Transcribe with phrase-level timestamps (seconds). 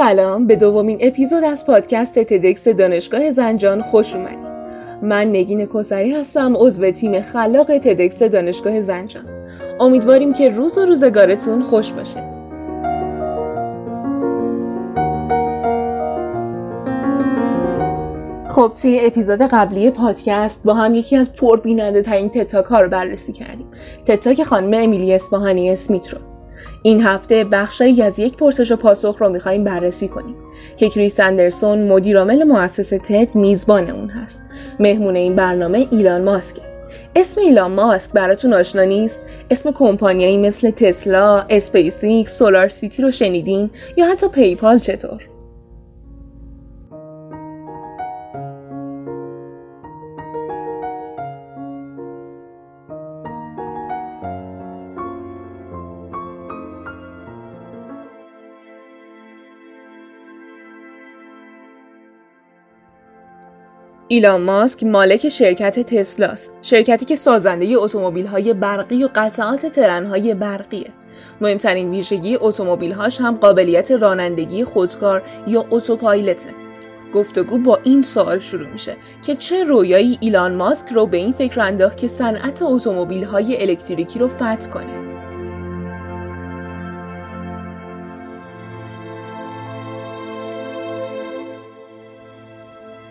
[0.00, 4.50] سلام به دومین اپیزود از پادکست تدکس دانشگاه زنجان خوش اومدید
[5.02, 9.24] من نگین کسری هستم عضو تیم خلاق تدکس دانشگاه زنجان.
[9.80, 12.22] امیدواریم که روز و روزگارتون خوش باشه.
[18.48, 23.32] خب توی اپیزود قبلی پادکست با هم یکی از پربیننده ترین تتاک ها رو بررسی
[23.32, 23.66] کردیم.
[24.06, 26.29] تتاک خانم امیلی اسپاهانی اسمیت رو.
[26.82, 30.36] این هفته بخشایی از یک پرسش و پاسخ رو میخواییم بررسی کنیم.
[30.76, 34.42] که کریس اندرسون مدیرعامل مؤسس تد میزبان اون هست.
[34.80, 36.70] مهمون این برنامه ایلان ماسکه
[37.16, 44.06] اسم ایلان ماسک براتون آشنا نیست؟ اسم کمپانیایی مثل تسلا SpaceX SolarCity رو شنیدین؟ یا
[44.06, 45.29] حتی PayPal چطور؟
[64.12, 67.76] ایلان ماسک مالک شرکت تسلاست شرکتی که سازنده
[68.26, 70.90] های برقی و قطعات ترنهای برقیه.
[71.40, 72.38] مهمترین ویژگی
[72.92, 76.48] هاش هم قابلیت رانندگی خودکار یا اتوپایلته.
[77.14, 81.60] گفتگو با این سوال شروع میشه که چه رویایی ایلان ماسک رو به این فکر
[81.60, 85.09] انداخت که صنعت های الکتریکی رو فتح کنه؟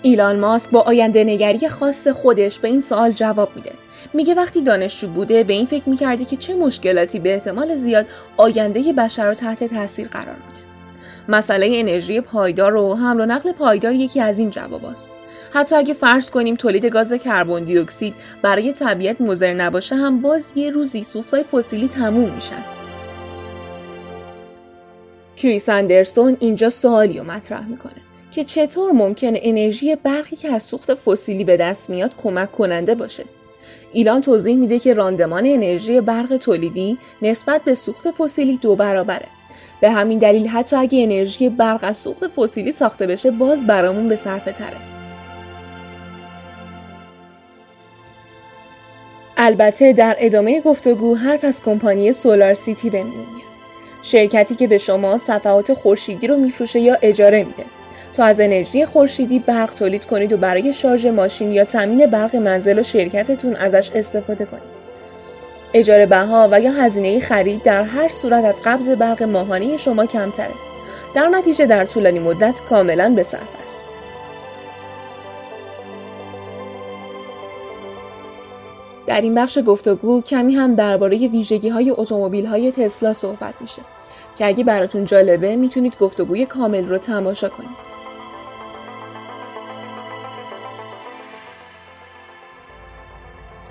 [0.02, 3.72] ایلان ماسک با آینده نگری خاص خودش به این سوال جواب میده.
[4.14, 8.06] میگه وقتی دانشجو بوده به این فکر می‌کرده که چه مشکلاتی به احتمال زیاد
[8.38, 10.60] آینده بشر رو تحت تاثیر قرار میده.
[11.28, 15.12] مسئله انرژی پایدار و حمل و نقل پایدار یکی از این جواباست.
[15.54, 20.52] حتی اگه فرض کنیم تولید گاز کربن دی اکسید برای طبیعت مضر نباشه هم باز
[20.56, 22.64] یه روزی سوختهای فسیلی تموم میشن.
[25.38, 28.09] کریس اندرسون اینجا سوالی رو مطرح می‌کنه.
[28.32, 33.24] که چطور ممکن انرژی برقی که از سوخت فسیلی به دست میاد کمک کننده باشه.
[33.94, 39.28] ایلان توضیح میده که راندمان انرژی برق تولیدی نسبت به سوخت فسیلی دو برابره.
[39.82, 44.16] به همین دلیل حتی اگه انرژی برق از سوخت فسیلی ساخته بشه باز برامون به
[44.16, 44.78] صرفه تره.
[49.38, 53.04] البته در ادامه گفتگو حرف از کمپانی سولار سیتی به.
[54.04, 57.79] شرکتی که به شما صفحات خورشیدی رو میفروشه یا اجاره میده.
[58.24, 62.84] از انرژی خورشیدی برق تولید کنید و برای شارژ ماشین یا تامین برق منزل و
[62.84, 64.80] شرکتتون ازش استفاده کنید.
[65.74, 70.54] اجاره بها و یا هزینه خرید در هر صورت از قبض برق ماهانه شما کمتره.
[71.16, 73.84] در نتیجه در طولانی مدت کاملا به صرف است.
[79.08, 83.82] در این بخش گفتگو کمی هم درباره ویژگی های اتومبیل های تسلا صحبت میشه
[84.38, 87.99] که اگه براتون جالبه می‌تونید گفتگوی کامل رو تماشا کنید.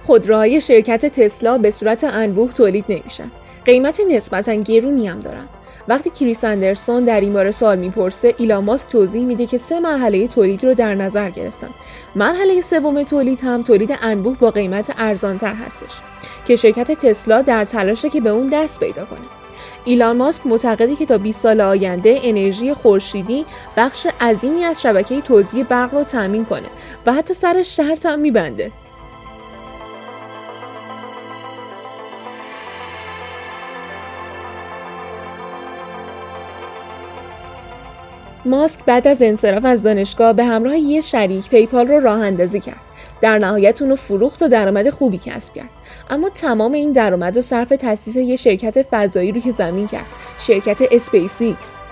[0.09, 3.31] خودروهای شرکت تسلا به صورت انبوه تولید نمیشن.
[3.65, 5.49] قیمت نسبتا گرونی هم دارن.
[5.89, 10.29] وقتی کریس اندرسون در این باره سوال می‌پرسه ایلان ماسک توضیح میده که سه مرحله
[10.29, 11.69] تولید رو در نظر گرفتن
[12.17, 15.93] مرحله سوم تولید هم تولید انبوه با قیمت ارزانتر هستش
[16.47, 19.19] که شرکت تسلا در تلاشه که به اون دست پیدا کنه
[19.85, 23.47] ایلان ماسک معتقده که تا 20 سال آینده انرژی خورشیدی
[23.77, 26.69] بخش عظیمی از شبکه توزیع برق رو تامین کنه
[27.07, 28.73] و حتی سر شرط هم میبنده
[38.45, 42.81] ماسک بعد از انصراف از دانشگاه به همراه یه شریک PayPal رو راه اندازی کرد.
[43.21, 45.71] در نهایت اونو فروخت و درآمد خوبی کسب کرد.
[46.11, 50.07] اما تمام این درآمد رو صرف تأسیس یه شرکت فضایی رو که زمین کرد.
[50.39, 51.88] شرکت اسپیس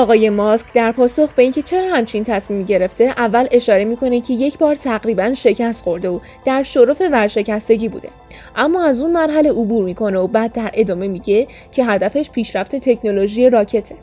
[0.00, 4.58] آقای ماسک در پاسخ به اینکه چرا همچین تصمیمی گرفته اول اشاره می‌کنه که یک
[4.58, 8.08] بار تقریبا شکست خورده و در شرف ورشکستگی بوده.
[8.56, 13.50] اما از اون مرحله عبور می‌کنه و بعد در ادامه میگه که هدفش پیشرفت تکنولوژی
[13.50, 13.94] راکته.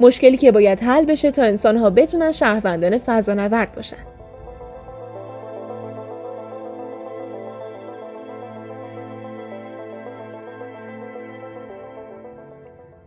[0.00, 3.96] مشکلی که باید حل بشه تا انسانها بتونن شهروندان فضانورد باشن.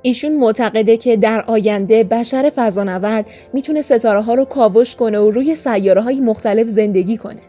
[0.06, 5.56] ایشون معتقده که در آینده بشر فضانورد می‌تونه ستاره ها رو کاوش کنه و روی
[5.56, 7.42] سیاره های مختلف زندگی کنه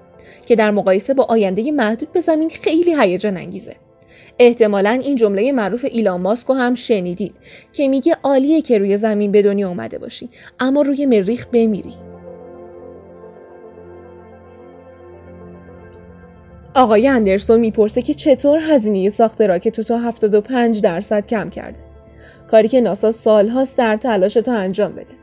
[0.46, 3.76] که در مقایسه با آینده محدود به زمین خیلی هیجان انگیزه.
[4.38, 7.34] احتمالا این جمله معروف ایلان ماسک هم شنیدید
[7.72, 10.28] که میگه عالیه که روی زمین به دنیا اومده باشی
[10.60, 11.94] اما روی مریخ بمیری
[16.74, 21.93] آقای اندرسون می‌پرسه که چطور هزینه ساخت راکت تا 75 درصد کم کرده.
[22.50, 25.14] کاری که ناسا سالهاست در تلاش تا انجام بده.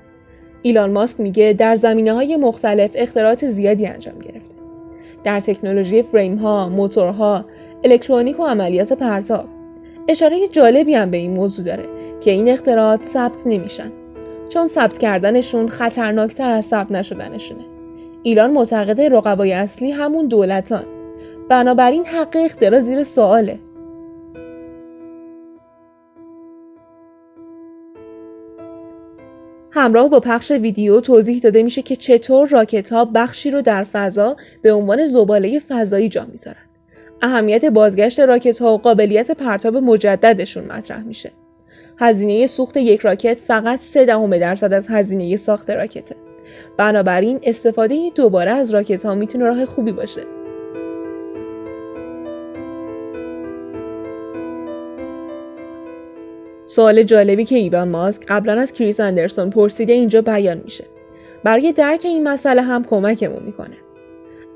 [0.62, 4.56] ایلان ماسک میگه در زمینه های مختلف اختراعات زیادی انجام گرفته.
[5.24, 7.46] در تکنولوژی فریم ها، موتورها،
[7.84, 9.46] الکترونیک و عملیات پرتاب.
[10.08, 11.86] اشاره جالبی هم به این موضوع داره
[12.22, 13.92] که این اختراعات ثبت نمیشن
[14.50, 17.66] چون ثبت کردنشون خطرناکتر از ثبت نشدنشونه.
[18.24, 20.84] ایلان معتقده رقبای اصلی همون دولتان.
[21.50, 23.60] بنابراین حق اختراع زیر سواله.
[29.82, 34.36] همراه با پخش ویدیو توضیح داده میشه که چطور راکت ها بخشی رو در فضا
[34.62, 36.66] به عنوان زباله فضایی جا می‌ذارن.
[37.22, 41.32] اهمیت بازگشت راکت ها و قابلیت پرتاب مجددشون مطرح میشه.
[41.98, 46.16] هزینه سوخت یک راکت فقط 3 دهم درصد از هزینه ساخت راکته.
[46.78, 50.22] بنابراین استفاده دوباره از راکت ها می‌تونه راه خوبی باشه.
[56.76, 60.86] سوال جالبی که ایلان ماسک قبلا از کریس اندرسون پرسیده اینجا بیان میشه.
[61.44, 63.76] برای درک این مسئله هم کمکمون می‌کنه.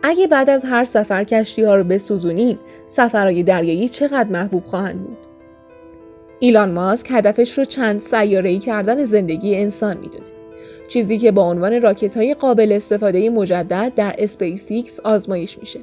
[0.04, 5.18] اگه بعد از هر سفر کشتی ها رو بسوزونیم، سفرهای دریایی چقدر محبوب خواهند بود؟
[6.40, 10.26] ایلان ماسک هدفش رو چند سیاره‌ای کردن زندگی انسان می‌دونه.
[10.88, 15.80] چیزی که با عنوان راکت های قابل استفاده مجدد در اسپیس آزمایش میشه.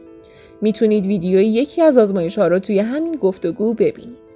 [0.60, 4.31] می‌تونید ویدیوی یکی از آزمایش ها رو توی همین گفتگو ببینید.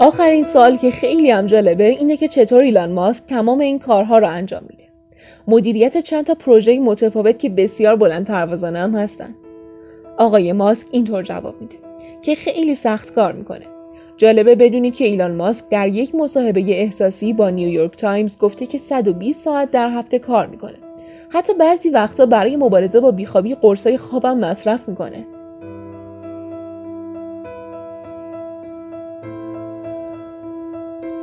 [0.00, 4.28] آخرین سوال که خیلی هم جالبه اینه که چطور ایلان ماسک تمام این کارها رو
[4.28, 4.84] انجام میده.
[5.48, 9.34] مدیریت چند تا پروژه متفاوت که بسیار بلند پروازانه هم هستن.
[10.18, 11.76] آقای ماسک اینطور جواب میده
[12.22, 13.66] که خیلی سخت کار می‌کنه.
[14.16, 19.44] جالبه بدونید که ایلان ماسک در یک مصاحبه احساسی با نیویورک تایمز گفته که 120
[19.44, 20.78] ساعت در هفته کار می‌کنه.
[21.28, 25.26] حتی بعضی وقتا برای مبارزه با بیخوابی قرصای خوابم مصرف می‌کنه.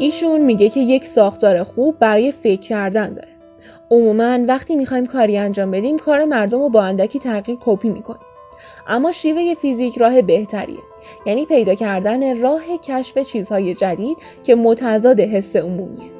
[0.06, 3.28] ایشون میگه که یک ساختار خوب برای فکر کردن داره.
[3.92, 8.22] عموما وقتی می‌خوایم کاری انجام بدیم کار مردم رو با اندکی تغییر کپی می‌کنیم.
[8.88, 10.80] اما شیوه فیزیک راه بهتریه.
[11.26, 16.12] یعنی پیدا کردن راه کشف چیزهای جدید که متضاد حس عمومیه.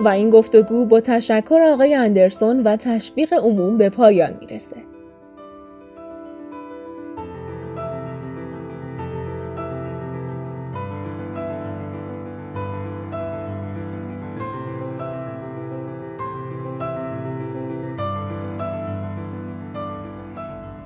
[0.00, 4.91] و این گفتگو با تشکر آقای اندرسون و تشویق عموم به پایان می‌رسه.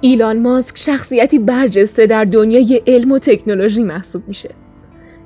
[0.07, 4.51] ایلان ماسک شخصیتی برجسته در دنیای علم و تکنولوژی محسوب میشه.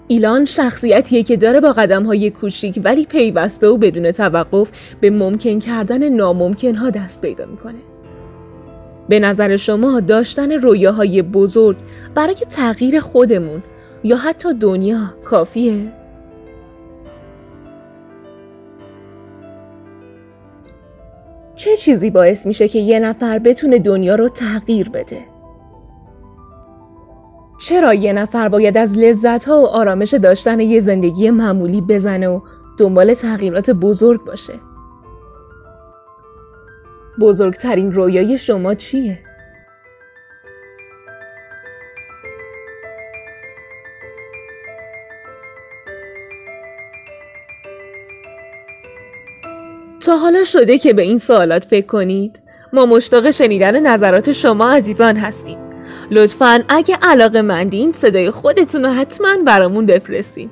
[0.08, 5.58] ایلان شخصیتیه که داره با قدم های کوچیک ولی پیوسته و بدون توقف به ممکن
[5.58, 7.78] کردن ناممکن ها دست پیدا می‌کنه.
[9.08, 11.76] به نظر شما داشتن رویاهای بزرگ
[12.14, 13.62] برای تغییر خودمون
[14.04, 15.92] یا حتی دنیا کافیه؟
[21.60, 25.18] چه چیزی باعث میشه که یه نفر بتونه دنیا رو تغییر بده؟
[27.60, 32.40] چرا یه نفر باید از لذت ها و آرامش داشتن یه زندگی معمولی بزنه و
[32.78, 34.54] دنبال تغییرات بزرگ باشه؟
[37.20, 39.18] بزرگترین رویای شما چیه؟
[50.00, 52.42] تا حالا شده که به این سوالات فکر کنید؟
[52.72, 55.58] ما مشتاق شنیدن نظرات شما عزیزان هستیم.
[56.10, 60.50] لطفا اگه علاقه مندین صدای خودتون رو حتما برامون بفرستین.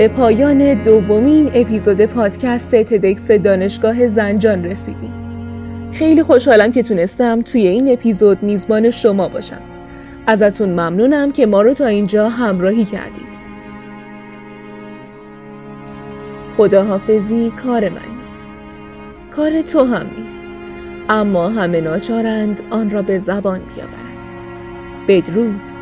[0.00, 5.12] به پایان دومین اپیزود پادکست تدکس دانشگاه زنجان رسیدیم.
[5.92, 9.60] خیلی خوشحالم که تونستم توی این اپیزود میزبان شما باشم.
[10.26, 13.30] ازتون ممنونم که ما رو تا اینجا همراهی کردید.
[16.56, 18.50] خداحافظی کار من نیست.
[19.30, 20.46] کار تو هم نیست.
[21.08, 24.34] اما همه ناچارند آن را به زبان بیاورند.
[25.08, 25.79] بدرود.